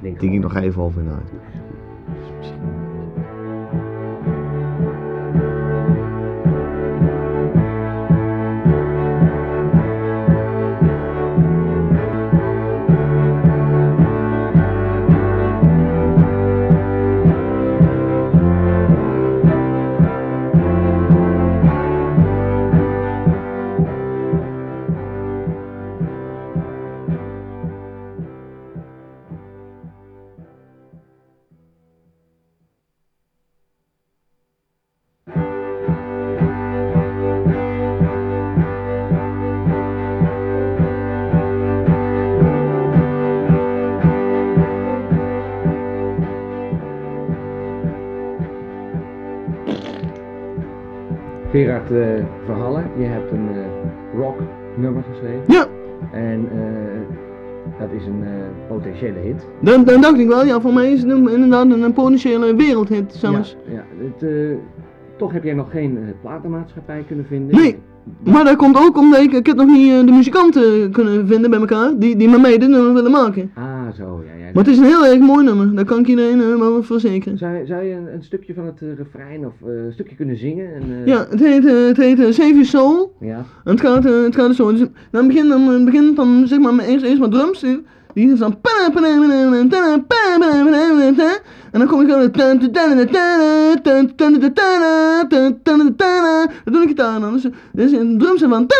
[0.00, 0.20] Denk.
[0.20, 1.22] Denk ik nog even over na.
[51.54, 54.36] Gerard eh, Verhallen, je hebt een eh, rock
[54.76, 55.42] nummer geschreven.
[55.46, 55.66] Ja,
[56.12, 58.24] En eh, dat is een
[58.68, 59.46] potentiële hit.
[59.60, 60.44] dat, dat dacht ik wel.
[60.44, 63.56] Ja, voor mij is het een- inderdaad een, een potentiële wereldhit zelfs.
[63.66, 64.56] Ja, ja het,
[65.16, 67.56] toch heb jij nog geen platenmaatschappij kunnen vinden.
[67.56, 67.78] Nee.
[68.24, 71.50] Maar dat komt ook omdat ik, ik heb nog niet eh, de muzikanten kunnen vinden
[71.50, 73.50] bij elkaar die, die met mij dit nummer willen maken.
[73.54, 73.64] Ah,
[73.96, 74.44] zo, ja.
[74.44, 74.50] ja.
[74.54, 77.38] Maar het is een heel erg mooi nummer, dat kan ik iedereen eh, wel verzekeren.
[77.38, 80.36] Zou, je- zou je een, een stukje van het eh, refrein of een stukje kunnen
[80.36, 80.74] zingen?
[80.74, 83.12] En, Ja, het heet, het heet Save Your Soul.
[83.20, 83.36] Ja.
[83.64, 84.70] En het gaat, het gaat zo.
[84.72, 87.64] Dus, dan begint dan, begint dan zeg maar met eerst, eerst maar drums.
[88.14, 88.56] Die die is dan.
[91.72, 92.20] En dan kom ik dan.
[92.20, 92.34] Dat
[96.72, 97.32] doe ik gitaar dan.
[97.32, 98.66] Dus, dus de drums van.
[98.66, 98.76] Can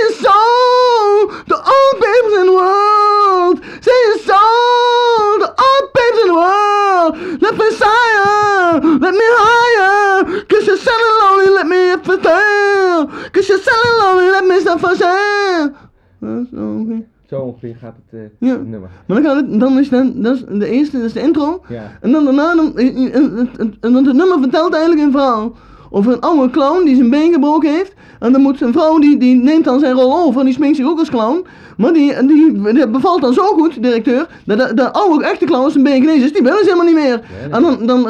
[0.00, 3.58] you soul the old babes in the world?
[3.80, 7.16] Say your soul the old babes in the world.
[7.40, 10.44] Let me higher, let me higher.
[10.46, 13.06] Cause you're selling lonely, let me for sale.
[13.32, 15.81] Cause you're selling lonely, let me stop for sale.
[16.22, 17.04] Ongeveer.
[17.28, 18.56] Zo ongeveer gaat het eh, Ja.
[18.56, 18.90] nummer.
[19.06, 21.62] Maar dan gaat het, dan is dan, dat is de eerste, dat is de intro.
[21.68, 21.90] Ja.
[22.00, 25.52] En dan daarna, dan, en, en, en, en dan het nummer vertelt eigenlijk een verhaal.
[25.94, 27.92] Over een oude clown die zijn been gebroken heeft.
[28.20, 30.76] En dan moet een vrouw, die, die neemt dan zijn rol over en die sminkt
[30.76, 31.46] zich ook als clown.
[31.76, 35.70] Maar die, die, die bevalt dan zo goed, directeur, dat de, de oude echte clown
[35.70, 36.32] zijn been genezen is.
[36.32, 37.20] Die willen ze helemaal niet meer.
[37.50, 38.02] En dan, dan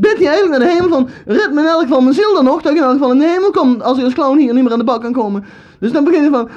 [0.00, 2.44] bidt hij eigenlijk naar de hemel van, red me in elk geval mijn ziel dan
[2.44, 4.54] nog, dat ik in elk geval in de hemel kom, als ik als clown hier
[4.54, 5.44] niet meer aan de bak kan komen.
[5.80, 6.48] Dus dan begint hij van,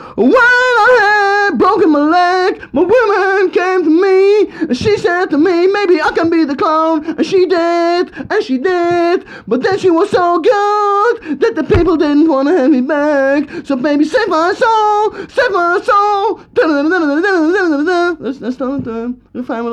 [1.56, 6.12] broken my leg, my woman came to me, and she said to me, maybe I
[6.12, 10.40] can be the clown, and she did, and she did, but then she was so
[10.40, 15.14] good, that the people didn't want to have me back, so baby save my soul,
[15.28, 16.40] save my soul,
[18.20, 18.88] dus dat is dan het
[19.32, 19.64] refrein.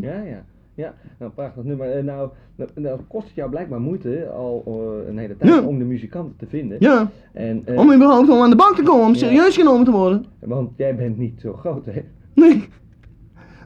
[0.00, 0.47] Ja, ja.
[0.78, 1.90] Ja, nou prachtig nummer.
[1.90, 5.60] Eh, nou, nou, nou kost het jou blijkbaar moeite al eh, een hele tijd Ja.
[5.62, 6.76] om de muzikanten te vinden.
[6.80, 9.18] Ja, En, eh, om überhaupt om aan de bank te komen, om Ja.
[9.18, 10.24] serieus genomen te worden.
[10.38, 12.00] Want jij bent niet zo groot, hè?
[12.34, 12.68] Nee,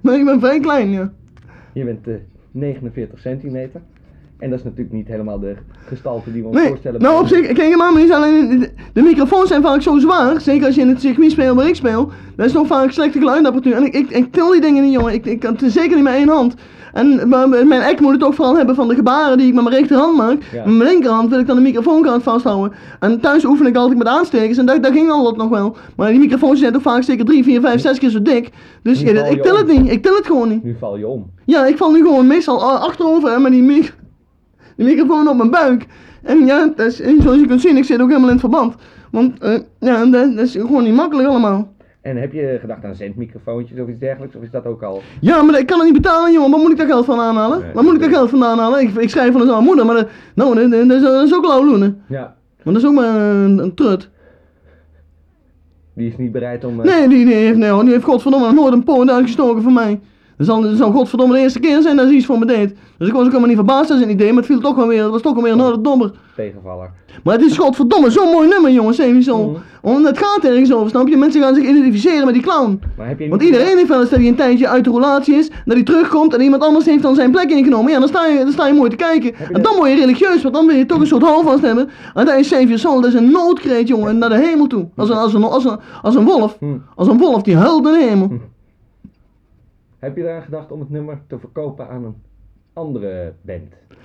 [0.03, 1.13] maar ik ben vrij klein, ja.
[1.73, 2.15] Je bent eh
[2.51, 3.81] 49 centimeter.
[4.43, 5.55] En dat is natuurlijk niet helemaal de
[5.87, 7.01] gestalte die we ons Nee, voorstellen.
[7.01, 10.67] nou op zich, kijk maar, niet alleen, de, de microfoons zijn vaak zo zwaar, zeker
[10.67, 13.75] als je in het circuit speelt waar ik speel, dat is nog vaak slechte geluidapparatuur.
[13.75, 16.05] En ik, ik, ik til die dingen niet, jongen, ik, ik kan het zeker niet
[16.05, 16.55] met één hand.
[16.93, 17.29] En
[17.69, 20.17] mijn act moet het ook vooral hebben van de gebaren die ik met mijn rechterhand
[20.17, 20.43] maak.
[20.53, 20.65] Ja.
[20.65, 22.73] Met mijn linkerhand wil ik dan de microfoonkant vasthouden.
[23.01, 25.77] En thuis oefen ik altijd met aanstekers en dat, dat ging al dat nog wel.
[25.97, 28.51] Maar die microfoons zijn toch vaak zeker 3, 4, 5, 6 keer zo dik.
[28.83, 30.65] Dus je ik til het niet, ik til het gewoon niet.
[30.65, 31.31] Nu val je om.
[31.45, 33.95] Ja, ik val nu gewoon meestal a- achterover hè, met die, mic
[34.77, 35.87] die microfoon op mijn buik.
[36.23, 38.41] En ja, dat is, en zoals je kunt zien, ik zit ook helemaal in het
[38.51, 38.75] verband.
[39.11, 41.73] Want eh, ja, dat, dat is gewoon niet makkelijk allemaal.
[42.01, 44.37] En heb je gedacht aan zendmicrofoontjes of iets dergelijks?
[44.37, 45.03] Of is dat ook al...
[45.21, 46.51] Ja, maar ik kan het niet betalen, jongen.
[46.51, 47.61] Waar moet ik dat geld van aanhalen?
[47.61, 48.81] Nee, Waar moet ik dat geld vandaan halen?
[48.81, 51.35] Ik, ik schrijf van eens aan moeder, maar dat, nou, dat, dat, is, dat is
[51.35, 52.03] ook lauwloenen.
[52.09, 54.11] Ja, Want dat is ook maar een, een trut.
[55.95, 56.81] die is niet bereid om...
[56.81, 59.73] eh, Nee, die, die, heeft, nee, hoor, die heeft godverdomme nooit een poot uitgestoken voor
[59.73, 60.01] mij.
[60.47, 62.75] Dat zal, dat zal godverdomme de eerste keer zijn dat ze iets voor me deed.
[62.99, 64.87] Dus ik was ook helemaal niet verbaasd aan zijn idee, maar het viel toch wel
[64.87, 66.11] weer, het was toch wel weer een harde dommer.
[66.37, 66.91] tegenvaller.
[67.25, 69.49] Maar het is godverdomme zo'n mooi nummer, jongens, Soul.
[69.49, 69.61] Mhm.
[69.83, 71.17] Want het gaat ergens over, snap je?
[71.17, 72.81] Mensen gaan zich identificeren met die clown.
[72.97, 75.35] Maar heb je Want iedereen heeft wel eens dat hij een tijdje uit de relatie
[75.35, 77.93] is, dat hij terugkomt en iemand anders heeft dan zijn plek ingenomen.
[77.93, 79.35] Ja, dan sta je, dan sta je mooi te kijken.
[79.53, 81.91] En dan word je religieus, want dan wil je toch een soort houvast hebben.
[82.15, 84.89] En dat is Save Your Soul, dat is een noodkreet, jongen, naar de hemel toe.
[84.97, 86.57] Als een, als een, als een, als een wolf.
[86.59, 86.67] Hm.
[86.95, 88.31] Als een wolf die huilt naar de hemel.
[90.03, 92.15] Heb je daar gedacht om het nummer te verkopen aan een
[92.73, 93.73] andere band?
[93.89, 93.97] Ja,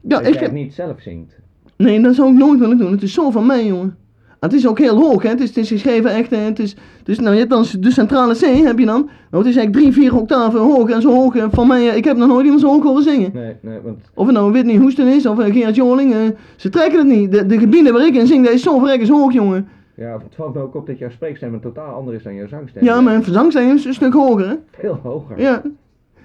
[0.00, 1.38] dat ik jij het niet zelf zingt.
[1.76, 2.90] Nee, dat zou ik nooit willen doen.
[2.92, 3.96] Het is zo van mij, jongen.
[4.40, 5.28] het is ook heel hoog, hè.
[5.28, 6.36] Het is, het is geschreven echt, hè.
[6.36, 9.04] Het is, dus, nou, je hebt dan de centrale C, heb je dan.
[9.30, 11.36] Nou, het is eigenlijk drie, vier octaven hoog en zo hoog.
[11.36, 13.30] eh, Van mij, ik heb nog nooit iemand zo hoog horen zingen.
[13.34, 16.20] Nee, nee, want Of het nou Whitney Houston is of eh, Gerard Joling, eh,
[16.56, 17.32] ze trekken het niet.
[17.32, 19.68] De, de gebieden waar ik in zing, dat is zo verrekkers hoog, jongen.
[19.96, 22.46] Ja, het valt me ook op dat jouw spreekstem een totaal anders is dan jouw
[22.48, 22.84] zangstem.
[22.84, 24.54] Ja, mijn zangstijl is een stuk hoger, hè.
[24.70, 25.40] Veel hoger.
[25.40, 25.62] Ja.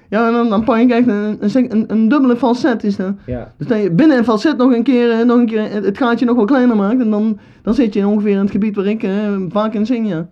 [0.10, 3.14] Ja, en dan, dan pak ik echt een, een, een, een dubbele falset is dat.
[3.26, 5.86] Ja, Dus dat je binnen een falset nog een keer, eh, nog een keer het,
[5.86, 7.00] het gaatje nog wel kleiner maakt.
[7.02, 10.08] En dan, dan zit je ongeveer in het gebied waar ik eh, vaak in zing,
[10.10, 10.28] ja.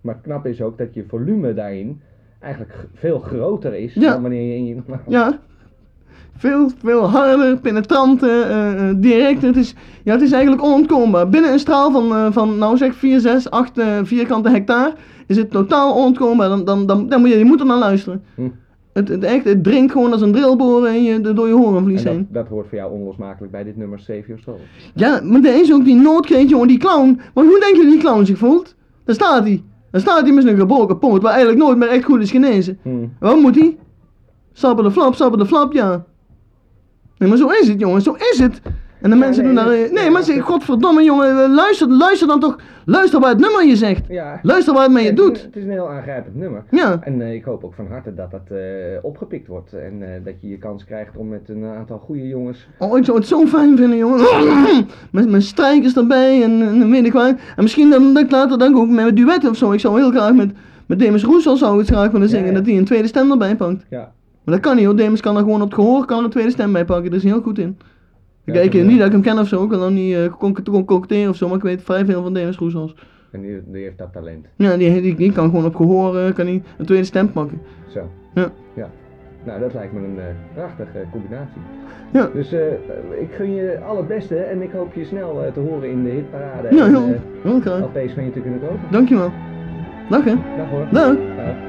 [0.00, 2.00] maar knap is ook dat je volume daarin
[2.40, 4.12] eigenlijk veel groter is Ja.
[4.12, 4.76] dan wanneer je in je...
[5.08, 5.38] Ja.
[6.42, 9.42] Veel, veel harder, penetranter, eh, eh, direct.
[9.42, 9.74] Het is,
[10.04, 11.28] ja, het is eigenlijk onontkoombaar.
[11.28, 14.94] Binnen een straal van, eh, van nou zeg 4, 6, 8 eh, vierkante hectare
[15.26, 16.48] is het totaal onontkoombaar.
[16.48, 18.22] Dan, dan, dan, dan moet je, je moet er naar luisteren.
[18.34, 18.48] Hm.
[18.92, 22.10] Het, het, echt, het dringt gewoon als een drillboren in je, door je horenvlies En
[22.10, 22.26] heen.
[22.30, 24.60] dat, dat hoort voor jou onlosmakelijk bij dit nummer Save Your Soul.
[24.94, 27.20] Ja, maar er is ook die noodkreet, jongen, die clown.
[27.34, 28.74] Maar hoe denk je dat die clown zich voelt?
[29.04, 29.62] Daar staat hij.
[29.90, 32.78] Daar staat hij met zijn gebroken poot, waar eigenlijk nooit meer echt goed is genezen.
[32.82, 32.88] Hm.
[32.88, 33.76] En Wat moet hij?
[34.52, 36.04] De flap, de flap, ja.
[37.22, 38.60] Nee, maar zo is het, jongen, zo is het.
[39.00, 39.92] En de mensen nee, doen daar...
[39.92, 42.56] Nee, maar ze, dat- godverdomme, jongen, eh, luister, luister dan toch.
[42.84, 44.04] Luister waar het nummer je zegt.
[44.08, 44.38] Ja.
[44.42, 45.42] Luister waar het met je doet.
[45.42, 46.64] Het is een heel aangrijpend nummer.
[46.70, 46.98] Ja.
[47.00, 48.58] En eh, ik hoop ook van harte dat dat eh,
[49.02, 49.72] opgepikt wordt.
[49.72, 52.68] En dat je je kans krijgt om met een aantal goede jongens.
[52.78, 54.20] Oh, ik zou het zo fijn vinden, jongen.
[55.10, 57.34] Met mijn strijkers erbij en, en weet ik wat.
[57.56, 59.72] En misschien dan, dat ik later dan ook met een duet of zo.
[59.72, 60.50] Ik zou heel graag met,
[60.86, 62.46] met Demis Roesel zou ik het graag willen zingen.
[62.48, 62.52] Ja.
[62.54, 63.84] Dat hij een tweede stem erbij pakt.
[63.90, 64.12] Ja.
[64.44, 64.96] Maar dat kan niet hoor.
[64.96, 67.04] Demis kan er gewoon op het gehoor kan een tweede stem bij pakken.
[67.04, 67.78] Daar is hij heel goed in.
[68.44, 69.64] Ja, ik heb, niet dat ik hem ken of zo.
[69.64, 70.32] Ik wil dan niet uh,
[70.84, 71.46] concocteren of zo.
[71.48, 72.94] Maar ik weet vrij veel van Demis Roesels.
[73.30, 74.46] En die, die heeft dat talent.
[74.56, 77.60] Ja, die, die, die kan gewoon op gehoor eh, kan een tweede stem pakken.
[77.88, 78.10] Zo.
[78.34, 78.50] Ja.
[78.74, 78.90] Ja.
[79.44, 80.24] Nou, dat lijkt me een eh,
[80.54, 81.60] prachtige combinatie.
[82.12, 82.30] Ja.
[82.34, 82.52] Dus
[83.20, 86.10] ik gun je al het beste en ik hoop je snel te horen in de
[86.10, 86.74] hitparade.
[86.74, 87.80] Ja, en, heel, eh, heel graag.
[87.80, 88.80] LP's van je te kunnen kopen.
[88.90, 89.32] Dankjewel.
[90.08, 90.34] Dag hè.
[90.56, 90.86] Dag hoor.
[90.90, 91.16] Dag.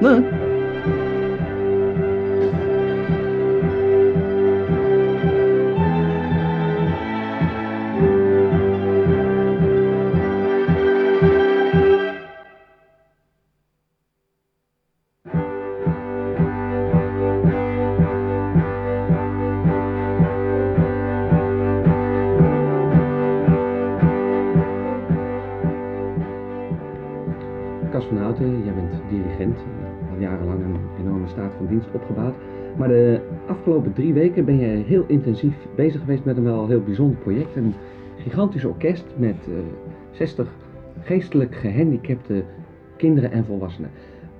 [0.00, 0.63] Dag.
[31.92, 32.34] Opgebouwd.
[32.76, 36.82] Maar de afgelopen drie weken ben je heel intensief bezig geweest met een wel heel
[36.82, 37.56] bijzonder project.
[37.56, 37.74] Een
[38.16, 39.54] gigantisch orkest met eh
[40.10, 40.48] 60
[41.02, 42.44] geestelijk gehandicapte
[42.96, 43.90] kinderen en volwassenen.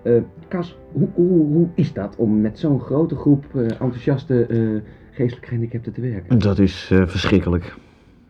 [0.02, 4.90] Eh Cas, hoe, hoe, hoe is dat om met zo'n grote groep eh, enthousiaste eh,
[5.10, 6.38] geestelijk gehandicapten te werken?
[6.38, 7.74] Dat is eh, verschrikkelijk.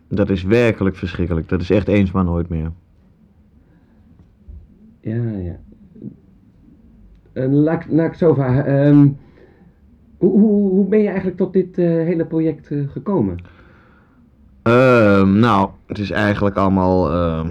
[0.08, 1.48] Dat is werkelijk verschrikkelijk.
[1.48, 2.72] Dat is echt eens maar nooit meer.
[5.00, 5.58] Ja, ja.
[7.34, 8.66] Eh, laat, ik- laat ik zo vragen.
[8.66, 9.08] Ehm,
[10.16, 13.36] hoe, hoe, hoe ben je eigenlijk tot dit eh, hele project eh, gekomen?
[14.62, 17.48] Ehm, nou, het is eigenlijk allemaal ehm,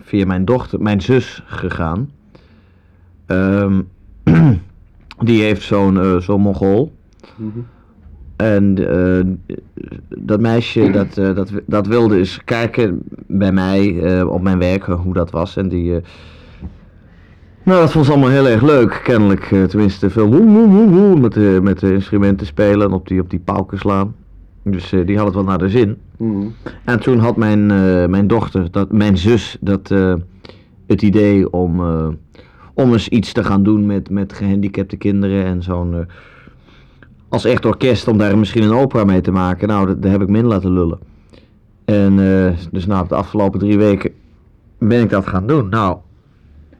[0.00, 2.10] via mijn dochter, mijn zus gegaan.
[5.24, 6.92] Die heeft zo'n eh, zo'n mongool.
[8.36, 9.24] En eh,
[10.08, 14.86] dat meisje dat, eh, dat, dat wilde eens kijken bij mij eh, op mijn werk
[14.88, 15.56] eh, hoe dat was.
[15.56, 16.00] En die.
[17.68, 19.50] Eh, nou, dat vond ze allemaal heel erg leuk, kennelijk.
[19.52, 23.08] eh, tenminste, veel woe, woe, woe, woe, met, de, met de instrumenten spelen en op
[23.08, 24.14] die, op die pauken slaan.
[24.62, 25.96] Dus eh, die had het wel naar de zin.
[26.16, 26.46] Mhm.
[26.84, 30.14] En toen had mijn, eh, mijn dochter, dat, mijn zus, dat, eh,
[30.86, 32.08] het idee om, eh,
[32.74, 35.94] om eens iets te gaan doen met, met gehandicapte kinderen en zo'n.
[35.94, 36.00] eh,
[37.28, 39.68] als echt orkest, om daar misschien een opera mee te maken.
[39.68, 40.98] Nou, dat, daar heb ik me in laten lullen.
[41.84, 44.10] En eh, dus nou, de afgelopen drie weken
[44.78, 45.68] ben ik dat gaan doen.
[45.68, 45.96] Nou,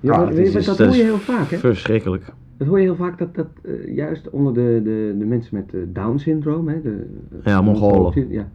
[0.01, 1.57] Ja, ah, maar, is- dat hoor je heel vaak, hè?
[1.59, 2.25] verschrikkelijk.
[2.57, 5.75] Dat hoor je heel vaak dat dat eh, juist onder de, de, de mensen met
[5.75, 6.83] eh, Down-syndroom, hè?
[6.83, 7.07] De,
[7.45, 8.27] Ja, Mongolen.
[8.31, 8.49] Ja.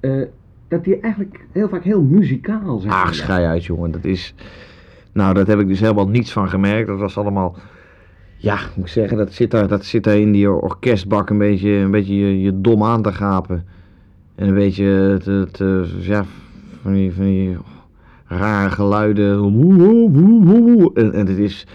[0.00, 0.22] Eh,
[0.68, 2.92] dat die eigenlijk heel vaak heel muzikaal zijn.
[2.92, 3.90] Ach, schei uit, jongen.
[3.90, 4.34] Dat is.
[5.12, 6.86] Nou, dat heb ik dus helemaal niets van gemerkt.
[6.88, 7.56] Dat was allemaal.
[8.36, 11.70] Ja, moet ik zeggen, dat zit daar, dat zit daar in die orkestbak een beetje,
[11.70, 13.64] een beetje je, je dom aan te gapen.
[14.34, 16.24] En een beetje het, het, eh, ja,
[16.82, 17.56] van die, van die
[18.38, 19.38] rare geluiden.
[20.94, 21.66] En, en het is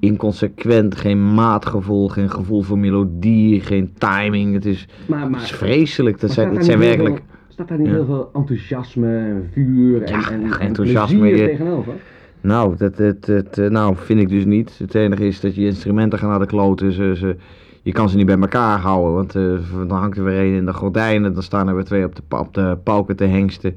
[0.00, 4.54] inconsequent, geen maatgevoel, geen gevoel voor melodie, geen timing.
[4.54, 6.20] Het is, Maar, het maar, is vreselijk.
[6.20, 7.14] Dat zijn, daar zijn werkelijk.
[7.16, 7.92] veel- staat daar niet Ja.
[7.92, 11.92] heel veel enthousiasme en vuur en, Ja, en, enthousiasme, tegenover?
[12.40, 14.78] Nou, dat, dat, dat, eh, nou, vind ik dus niet.
[14.78, 16.92] Het enige is dat je instrumenten gaan naar de kloten.
[16.92, 17.36] Ze, ze,
[17.82, 19.42] je kan ze niet bij elkaar houden, want eh,
[19.88, 21.34] dan hangt er weer een in de gordijnen.
[21.34, 23.76] Dan staan er weer twee op de, op de pauken te hengsten.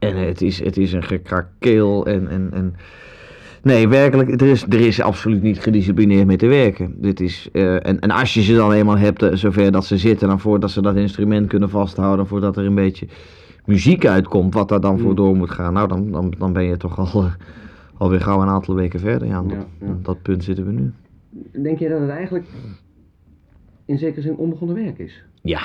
[0.00, 2.74] En het is, het is een gekrakeel en, en, en...
[3.62, 6.94] Nee, werkelijk, er is, er is absoluut niet gedisciplineerd mee te werken.
[7.00, 9.98] Dit is, eh, en, en als je ze dan eenmaal hebt, eh, zover dat ze
[9.98, 13.06] zitten, dan voordat ze dat instrument kunnen vasthouden, voordat er een beetje
[13.64, 15.16] muziek uitkomt, wat daar dan voor Mm.
[15.16, 17.32] door moet gaan, nou, dan, dan, dan ben je toch al, eh,
[17.96, 19.28] alweer gauw een aantal weken verder.
[19.28, 20.92] Ja, dat, Ja, dat punt zitten we nu.
[21.62, 22.46] Denk je dat het eigenlijk
[23.84, 25.22] in zekere zin onbegonnen werk is?
[25.42, 25.62] Ja.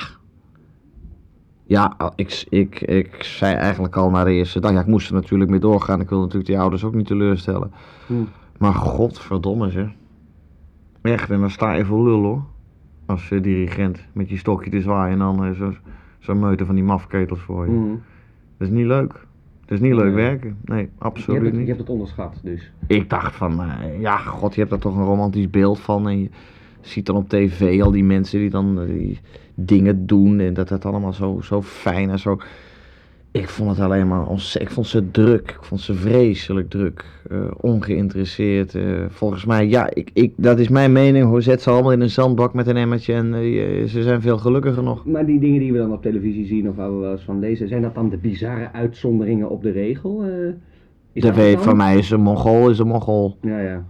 [1.68, 5.14] Ja, ik, ik, ik zei eigenlijk al na de eerste dag, ja, ik moest er
[5.14, 6.00] natuurlijk mee doorgaan.
[6.00, 7.72] Ik wil natuurlijk die ouders ook niet teleurstellen.
[8.06, 8.28] Hmm.
[8.58, 9.88] Maar godverdomme zeg.
[11.02, 12.42] Echt, en dan sta je voor lul hoor.
[13.06, 15.74] Als eh, dirigent met je stokje te zwaaien en dan eh, zo-
[16.18, 17.72] zo'n meute van die mafketels voor je.
[17.72, 18.02] Mm.
[18.58, 19.12] Dat is niet leuk.
[19.60, 20.56] Dat is niet leuk werken.
[20.64, 21.66] Nee, Je, hebt absoluut het, je niet.
[21.68, 22.72] hebt het onderschat, dus.
[22.86, 26.08] Ik dacht van, eh, ja, god, je hebt daar toch een romantisch beeld van.
[26.08, 26.30] En je
[26.80, 29.20] ziet dan op tv al die mensen die dan die
[29.58, 30.40] dingen doen.
[30.40, 32.38] En dat het allemaal zo, zo fijn en zo.
[33.30, 35.50] Ik vond het alleen maar, ontze- ik vond ze druk.
[35.50, 37.04] Ik vond ze vreselijk druk.
[37.30, 38.74] eh, ongeïnteresseerd.
[38.74, 41.24] eh, volgens mij, ja, ik, ik, dat is mijn mening.
[41.24, 43.12] Hoor, zet ze allemaal in een zandbak met een emmertje.
[43.12, 45.06] En eh, ze zijn veel gelukkiger nog.
[45.06, 47.38] Maar die dingen die we dan op televisie zien of waar we wel eens van
[47.38, 50.24] lezen, zijn dat dan de bizarre uitzonderingen op de regel?
[51.12, 53.36] Is Dat weet, van mij is een mongool, is een mongool.
[53.40, 53.84] Ja, ja.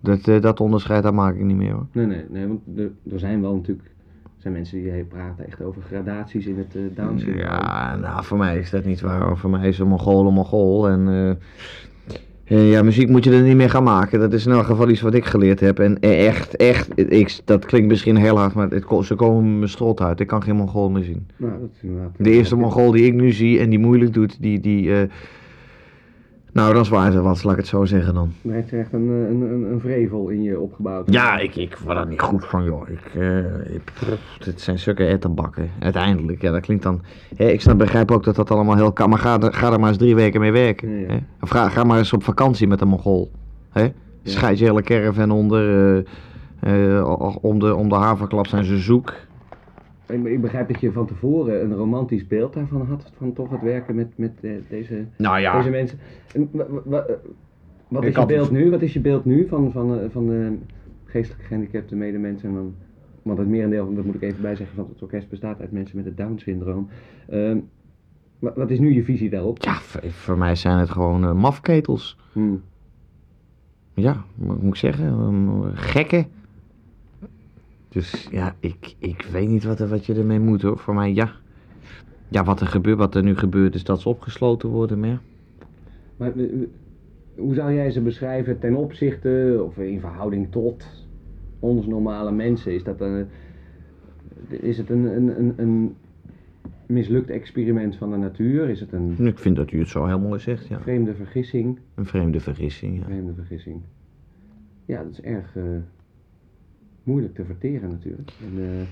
[0.00, 1.86] Dat, dat onderscheid, dat maak ik niet meer hoor.
[1.92, 3.90] Nee, nee, nee, want er, er zijn wel natuurlijk
[4.38, 7.38] zijn mensen die praten echt over gradaties in het uh, Down syndroom.
[7.38, 9.36] Ja, nou, voor mij is dat niet waar.
[9.36, 10.88] Voor mij is een Mongool een Mongool.
[10.88, 11.30] En eh,
[12.48, 14.20] eh, ja, muziek moet je er niet meer gaan maken.
[14.20, 15.78] Dat is in elk geval iets wat ik geleerd heb.
[15.78, 19.70] En eh, echt, echt, ik, dat klinkt misschien heel hard, maar het, ze komen mijn
[19.70, 20.20] strot uit.
[20.20, 21.26] Ik kan geen Mongool meer zien.
[21.36, 22.10] Nou, dat is inderdaad.
[22.18, 25.08] De eerste Mongool die ik nu zie en die moeilijk doet, die, die eh,
[26.58, 28.32] nou, dat is waar ze wat, laat ik het zo zeggen dan.
[28.44, 31.12] Er heeft er echt een, eh, een, een, een vrevel in je opgebouwd.
[31.12, 32.88] Ja, ik, ik word daar niet goed van, joh.
[32.88, 33.38] Ik, eh,
[33.74, 33.92] ik,
[34.44, 35.70] dit zijn zulke ettenbakken.
[35.78, 37.00] Uiteindelijk, ja, dat klinkt dan...
[37.36, 39.80] Hè, ik snap, begrijp ook dat dat allemaal heel kan, maar ga, er- ga er
[39.80, 40.88] maar eens drie weken mee werken.
[40.90, 41.06] Ja, ja.
[41.12, 41.18] Hè?
[41.40, 43.30] Of ga, ga maar eens op vakantie met een Mongool.
[43.70, 43.88] Hè?
[44.22, 45.96] Scheid je hele caravan onder,
[46.60, 49.14] eh, om, de, om de haverklap zijn ze zoek.
[50.08, 53.62] Ik, ik begrijp dat je van tevoren een romantisch beeld daarvan had, van toch het
[53.62, 55.98] werken met, met eh, deze, Nou ja, deze mensen.
[56.34, 57.00] En eh,
[57.88, 58.70] wat is je beeld dus- nu?
[58.70, 60.56] Wat is je beeld nu van, van, eh, van de
[61.04, 62.48] geestelijk gehandicapte medemensen?
[62.48, 62.74] En dan,
[63.22, 66.04] want het merendeel, dat moet ik even bijzeggen, van het orkest bestaat uit mensen met
[66.04, 66.88] het Down-syndroom.
[67.28, 67.58] Ehm,
[68.38, 69.62] wa- wat is nu je visie daarop?
[69.62, 69.74] ja
[70.10, 72.18] voor, mij zijn het gewoon mafketels.
[72.32, 72.62] Hmm.
[73.94, 75.06] Ja, wat moet ik zeggen?
[75.06, 76.26] Um, gekken.
[77.88, 80.78] Dus ja, ik, ik weet niet wat, er- wat je ermee moet hoor.
[80.78, 81.30] Voor mij ja.
[82.28, 85.20] Ja, wat er gebeurt, wat er nu gebeurt is dat ze opgesloten worden, maar ja.
[86.16, 86.50] Maar eh, eh,
[87.36, 91.06] hoe zou jij ze beschrijven ten opzichte of in verhouding tot
[91.58, 92.72] ons normale mensen?
[92.74, 93.26] Is, dat een,
[94.50, 95.94] eh, is het een, een, een, een
[96.86, 98.68] mislukt experiment van de natuur?
[98.68, 100.80] Is het een Ik vind dat u het zo helemaal zegt, ja.
[100.80, 101.78] vreemde vergissing?
[101.94, 103.04] Een vreemde vergissing, ja.
[103.04, 103.80] Vreemde vergissing.
[104.84, 105.56] Ja, dat is erg
[107.08, 108.30] moeilijk te verteren natuurlijk.
[108.40, 108.86] En, eh,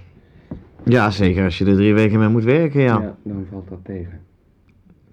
[0.93, 3.01] Ja, zeker als je er drie weken mee moet werken, ja.
[3.01, 4.21] ja, dan valt dat tegen.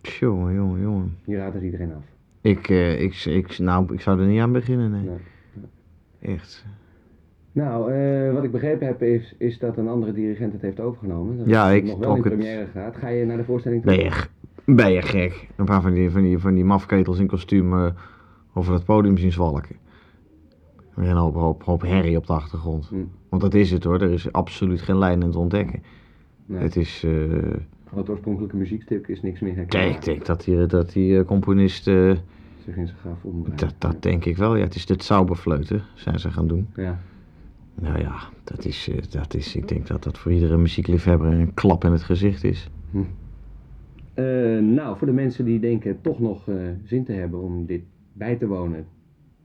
[0.02, 1.18] Jongen, jongen, jongen.
[1.26, 2.04] Je raadt er iedereen af.
[2.42, 5.02] Ik, eh, ik, ik, nou, ik zou er niet aan beginnen, nee.
[5.02, 6.36] Nee.
[6.36, 6.66] Echt.
[7.52, 11.38] Nou, eh, wat ik begrepen heb is, is dat een andere dirigent het heeft overgenomen.
[11.38, 12.96] Dat Ja, ik nog wel in ook het- première gaat.
[12.96, 13.96] Ga je naar de voorstelling toe?
[13.96, 14.12] Ben je,
[14.66, 15.48] ben je gek?
[15.56, 17.94] Een paar van die, van die, van die mafketels in kostuum
[18.54, 19.76] over het podium zien zwalken.
[20.96, 22.88] Weer een hoop, hoop, hoop herrie op de achtergrond.
[22.88, 22.96] Hm.
[23.30, 25.84] Want dat is het hoor, er is absoluut geen lijn in te ontdekken.
[26.46, 27.12] Nee, Het is, eh,
[27.86, 29.90] Van het oorspronkelijke muziekstuk is niks meer herkenbaar.
[29.90, 32.12] kijk, ik denk dat die, dat die eh, componist, eh,
[32.66, 33.60] Zich in zijn graf omdraait.
[33.60, 34.56] dat, dat denk ik wel.
[34.56, 36.68] Ja, het is dit Sauberfleuten, zijn ze gaan doen.
[36.76, 37.00] Ja.
[37.76, 41.84] Nou ja, dat is, dat is, ik denk dat dat voor iedere muziekliefhebber een klap
[41.84, 42.70] in het gezicht is.
[44.14, 44.24] Eh,
[44.60, 46.44] nou, voor de mensen die denken toch nog
[46.84, 47.82] zin te hebben om dit
[48.14, 48.86] bij te wonen.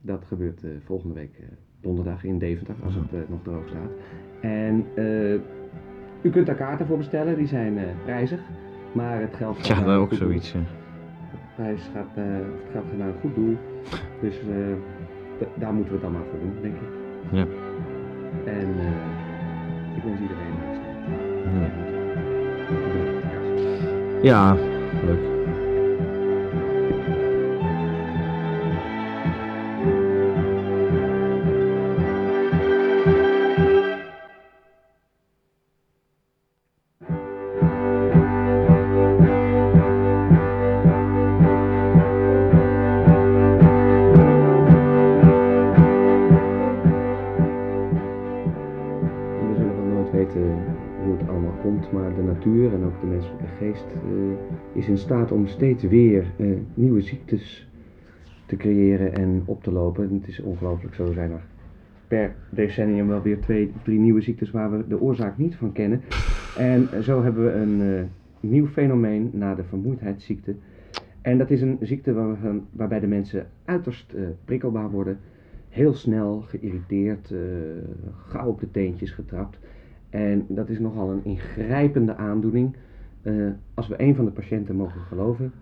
[0.01, 1.45] Dat gebeurt eh, volgende week eh,
[1.81, 3.91] donderdag in Deventer, als het eh, nog droog staat.
[4.41, 5.33] En eh,
[6.21, 8.39] u kunt daar kaarten voor bestellen, die zijn prijzig.
[8.91, 10.53] Maar het geld gaat Ja, een ook zoiets.
[10.53, 10.59] eh.
[11.55, 13.57] prijs gaat, het geld gaat naar een goed doel.
[14.21, 14.39] Dus
[15.55, 16.87] daar moeten we het dan maar voor doen, denk ik.
[17.31, 17.45] Ja.
[18.51, 18.67] En
[19.95, 20.53] ik wens iedereen
[21.45, 21.87] een Ja.
[24.21, 24.55] Ja,
[25.05, 25.38] leuk.
[52.39, 57.01] Natuur en ook de menselijke geest eh, is in staat om steeds weer eh, nieuwe
[57.01, 57.67] ziektes
[58.45, 60.09] te creëren en op te lopen.
[60.09, 61.41] En het is ongelooflijk, zo zijn er
[62.07, 66.01] per decennium wel weer twee, drie nieuwe ziektes waar we de oorzaak niet van kennen.
[66.53, 68.03] En zo hebben we een eh,
[68.39, 70.55] nieuw fenomeen na de vermoeidheidsziekte.
[71.21, 72.37] En dat is een ziekte waar-
[72.71, 74.15] waarbij de mensen uiterst
[74.45, 75.19] prikkelbaar worden,
[75.69, 77.33] heel snel geïrriteerd,
[78.27, 79.57] gauw op de teentjes getrapt.
[80.09, 82.75] En dat is nogal een ingrijpende aandoening.
[83.21, 83.33] Eh,
[83.73, 85.53] als we een van de patiënten mogen geloven,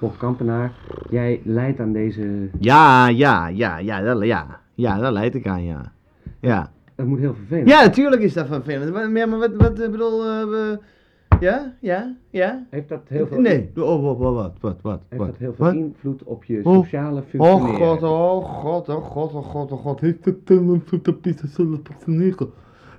[0.00, 0.72] Bob Kampenaar,
[1.10, 2.48] jij lijdt aan deze.
[2.58, 4.60] Ja, ja, ja, ja, dat, ja.
[4.74, 5.92] Ja, daar leid ik aan, ja.
[6.40, 6.70] Ja.
[6.94, 7.68] Dat moet heel vervelend.
[7.68, 8.92] Ja, natuurlijk is dat vervelend.
[8.92, 10.78] Maar, ja, maar wat, wat, bedoel, we-
[11.40, 12.66] ja, ja, ja.
[12.70, 15.54] Heeft dat heel veel, Nee, oh, wat, wat, wat, wat, wat, heeft wat, dat heel
[15.54, 15.74] veel wat?
[15.74, 16.74] invloed op je Oh.
[16.74, 17.74] sociale Oh functioneren?
[17.76, 20.00] god, oh god, oh god, oh god, oh god.
[20.00, 22.50] Heeft veel invloed op je sociale functioneren?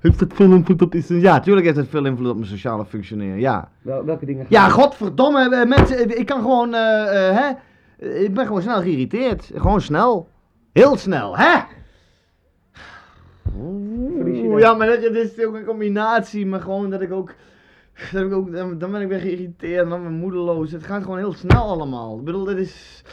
[0.02, 1.20] Heeft het veel invloed op je...
[1.20, 3.70] Ja, tuurlijk heeft het veel invloed op mijn sociale functioneren, ja.
[3.82, 7.50] Wel, welke dingen gaan Ja, godverdomme, eh, mensen, eh, ik kan gewoon, eh, hè.
[8.08, 9.52] Ik ben gewoon snel geïrriteerd.
[9.56, 10.28] Gewoon snel.
[10.74, 11.60] Heel snel, hè?
[13.60, 17.34] Oeh, ja, maar dat, dat is ook een combinatie, maar gewoon dat ik ook...
[18.12, 20.72] Dat ik ook dan, ben ik weer geïrriteerd en dan ben ik moedeloos.
[20.72, 22.18] Het gaat gewoon heel snel allemaal.
[22.18, 23.04] Ik bedoel, dit is...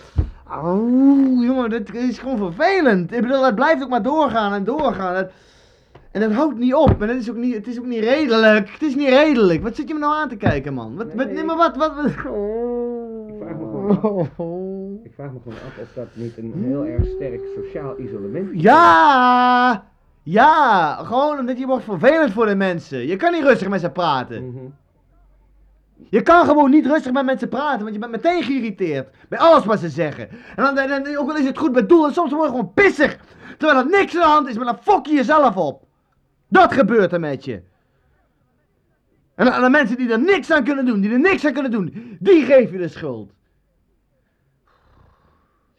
[0.65, 3.13] Oeh, jongen, dit is gewoon vervelend.
[3.13, 5.15] Ik bedoel, het blijft ook maar doorgaan en doorgaan.
[5.15, 5.33] Het-
[6.15, 7.03] en dat houdt niet op.
[7.03, 8.71] En het is ook niet, het is ook niet redelijk.
[8.71, 9.63] Het is niet redelijk.
[9.63, 10.97] Wat zit je me nou aan te kijken, man?
[10.97, 11.35] Wat, Nee, wat, nee.
[11.35, 12.05] nee, maar wat, wat, wat...
[12.07, 12.15] Ik
[13.41, 14.29] vraag me gewoon af.
[15.05, 18.63] Ik vraag me gewoon af of dat niet een heel erg sterk sociaal isolement is.
[18.63, 19.85] Ja!
[20.23, 20.95] Ja!
[21.05, 23.07] Gewoon omdat je wordt vervelend voor de mensen.
[23.07, 24.49] Je kan niet rustig met ze praten.
[24.49, 24.65] Mhm.
[26.11, 29.09] Je kan gewoon niet rustig met mensen praten, want je bent meteen geïrriteerd.
[29.29, 30.29] Bij alles wat ze zeggen.
[30.57, 32.73] En dan, dan- ook al is het goed met doel, en soms word je gewoon
[32.75, 33.17] pissig.
[33.59, 35.84] Terwijl er niks aan de hand is, maar dan fok je jezelf op.
[36.55, 37.61] Dat gebeurt er met je.
[39.35, 41.71] En aan de mensen die er niks aan kunnen doen, die er niks aan kunnen
[41.71, 43.33] doen, die geef je de schuld.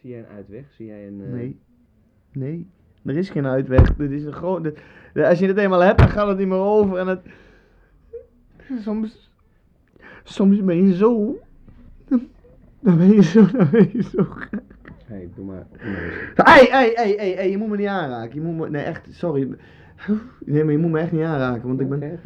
[0.01, 0.63] Zie jij een uitweg?
[0.71, 1.21] Zie jij een...
[1.26, 1.59] eh, Nee.
[2.32, 2.69] Nee.
[3.05, 3.95] Er is geen uitweg.
[3.95, 4.71] Dit is een groot.
[5.15, 6.97] als je het eenmaal hebt, dan gaat het niet meer over.
[6.97, 7.21] En het.
[8.82, 9.32] Soms.
[10.23, 11.39] Soms ben je zo.
[12.80, 13.45] Dan ben je zo.
[13.51, 14.28] Dan ben je zo.
[15.05, 15.65] Hey, doe maar.
[16.36, 18.36] Hé, hé, hé, hé, hé, je moet me niet aanraken.
[18.36, 18.69] Je moet me.
[18.69, 19.55] Nee, echt, sorry.
[20.45, 22.19] Nee, maar je moet me echt niet aanraken, want ik ben.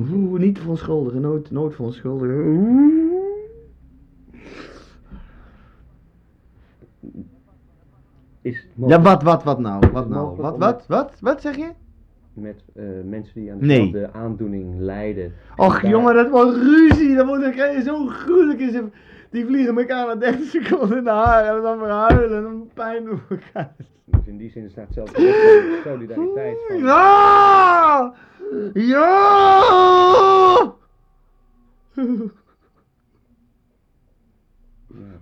[0.00, 2.36] Oeh, niet verontschuldigen, nooit, nooit verontschuldigen.
[2.46, 3.00] Oeh.
[8.42, 9.90] Is Ja, wat, wat, wat nou?
[9.92, 10.36] Wat nou?
[10.36, 11.16] Wat, wat, wat?
[11.20, 11.68] Wat zeg je?
[12.34, 13.90] met eh, mensen die aan Nee.
[13.92, 15.32] dezelfde aandoening lijden?
[15.56, 17.14] Och daar- jongen, dat wordt ruzie.
[17.14, 18.80] Dat wordt zo'n gruwelijk is.
[19.32, 22.70] Die vliegen elkaar na 30 seconden in de haren en dan weer huilen en dan
[22.74, 23.74] pijn doen elkaar.
[24.04, 25.12] Dus in die zin staat zelfs
[25.82, 26.78] solidariteit van...
[26.78, 28.14] Ja!
[28.72, 28.92] Ja!
[34.86, 35.20] Ja.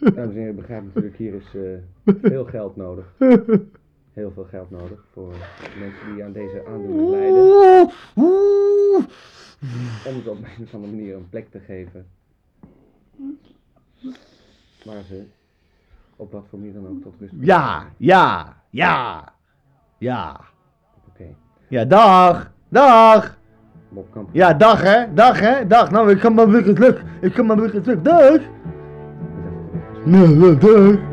[0.00, 3.12] Dames en heren, begrijp natuurlijk, hier is eh, veel geld nodig.
[4.20, 5.32] Heel veel geld nodig voor
[5.78, 7.42] mensen die aan deze aandoening lijden.
[10.04, 12.06] Om ze op een of andere manier een plek te geven.
[14.84, 15.24] Waar ze
[16.16, 17.32] op wat voor manier dan ook tot rust.
[17.40, 19.24] Ja, ja, ja,
[19.98, 20.40] ja.
[21.08, 21.34] Oké.
[21.68, 23.38] Ja, dag, dag.
[23.88, 24.28] Bob Kamp.
[24.32, 25.90] Ja, dag hè, dag hè, dag.
[25.90, 27.02] Nou, ik kan maar weer het lukt.
[27.20, 28.04] Ik kan maar weer het lukt.
[28.04, 28.40] Dag.
[30.04, 31.09] Ja, dag.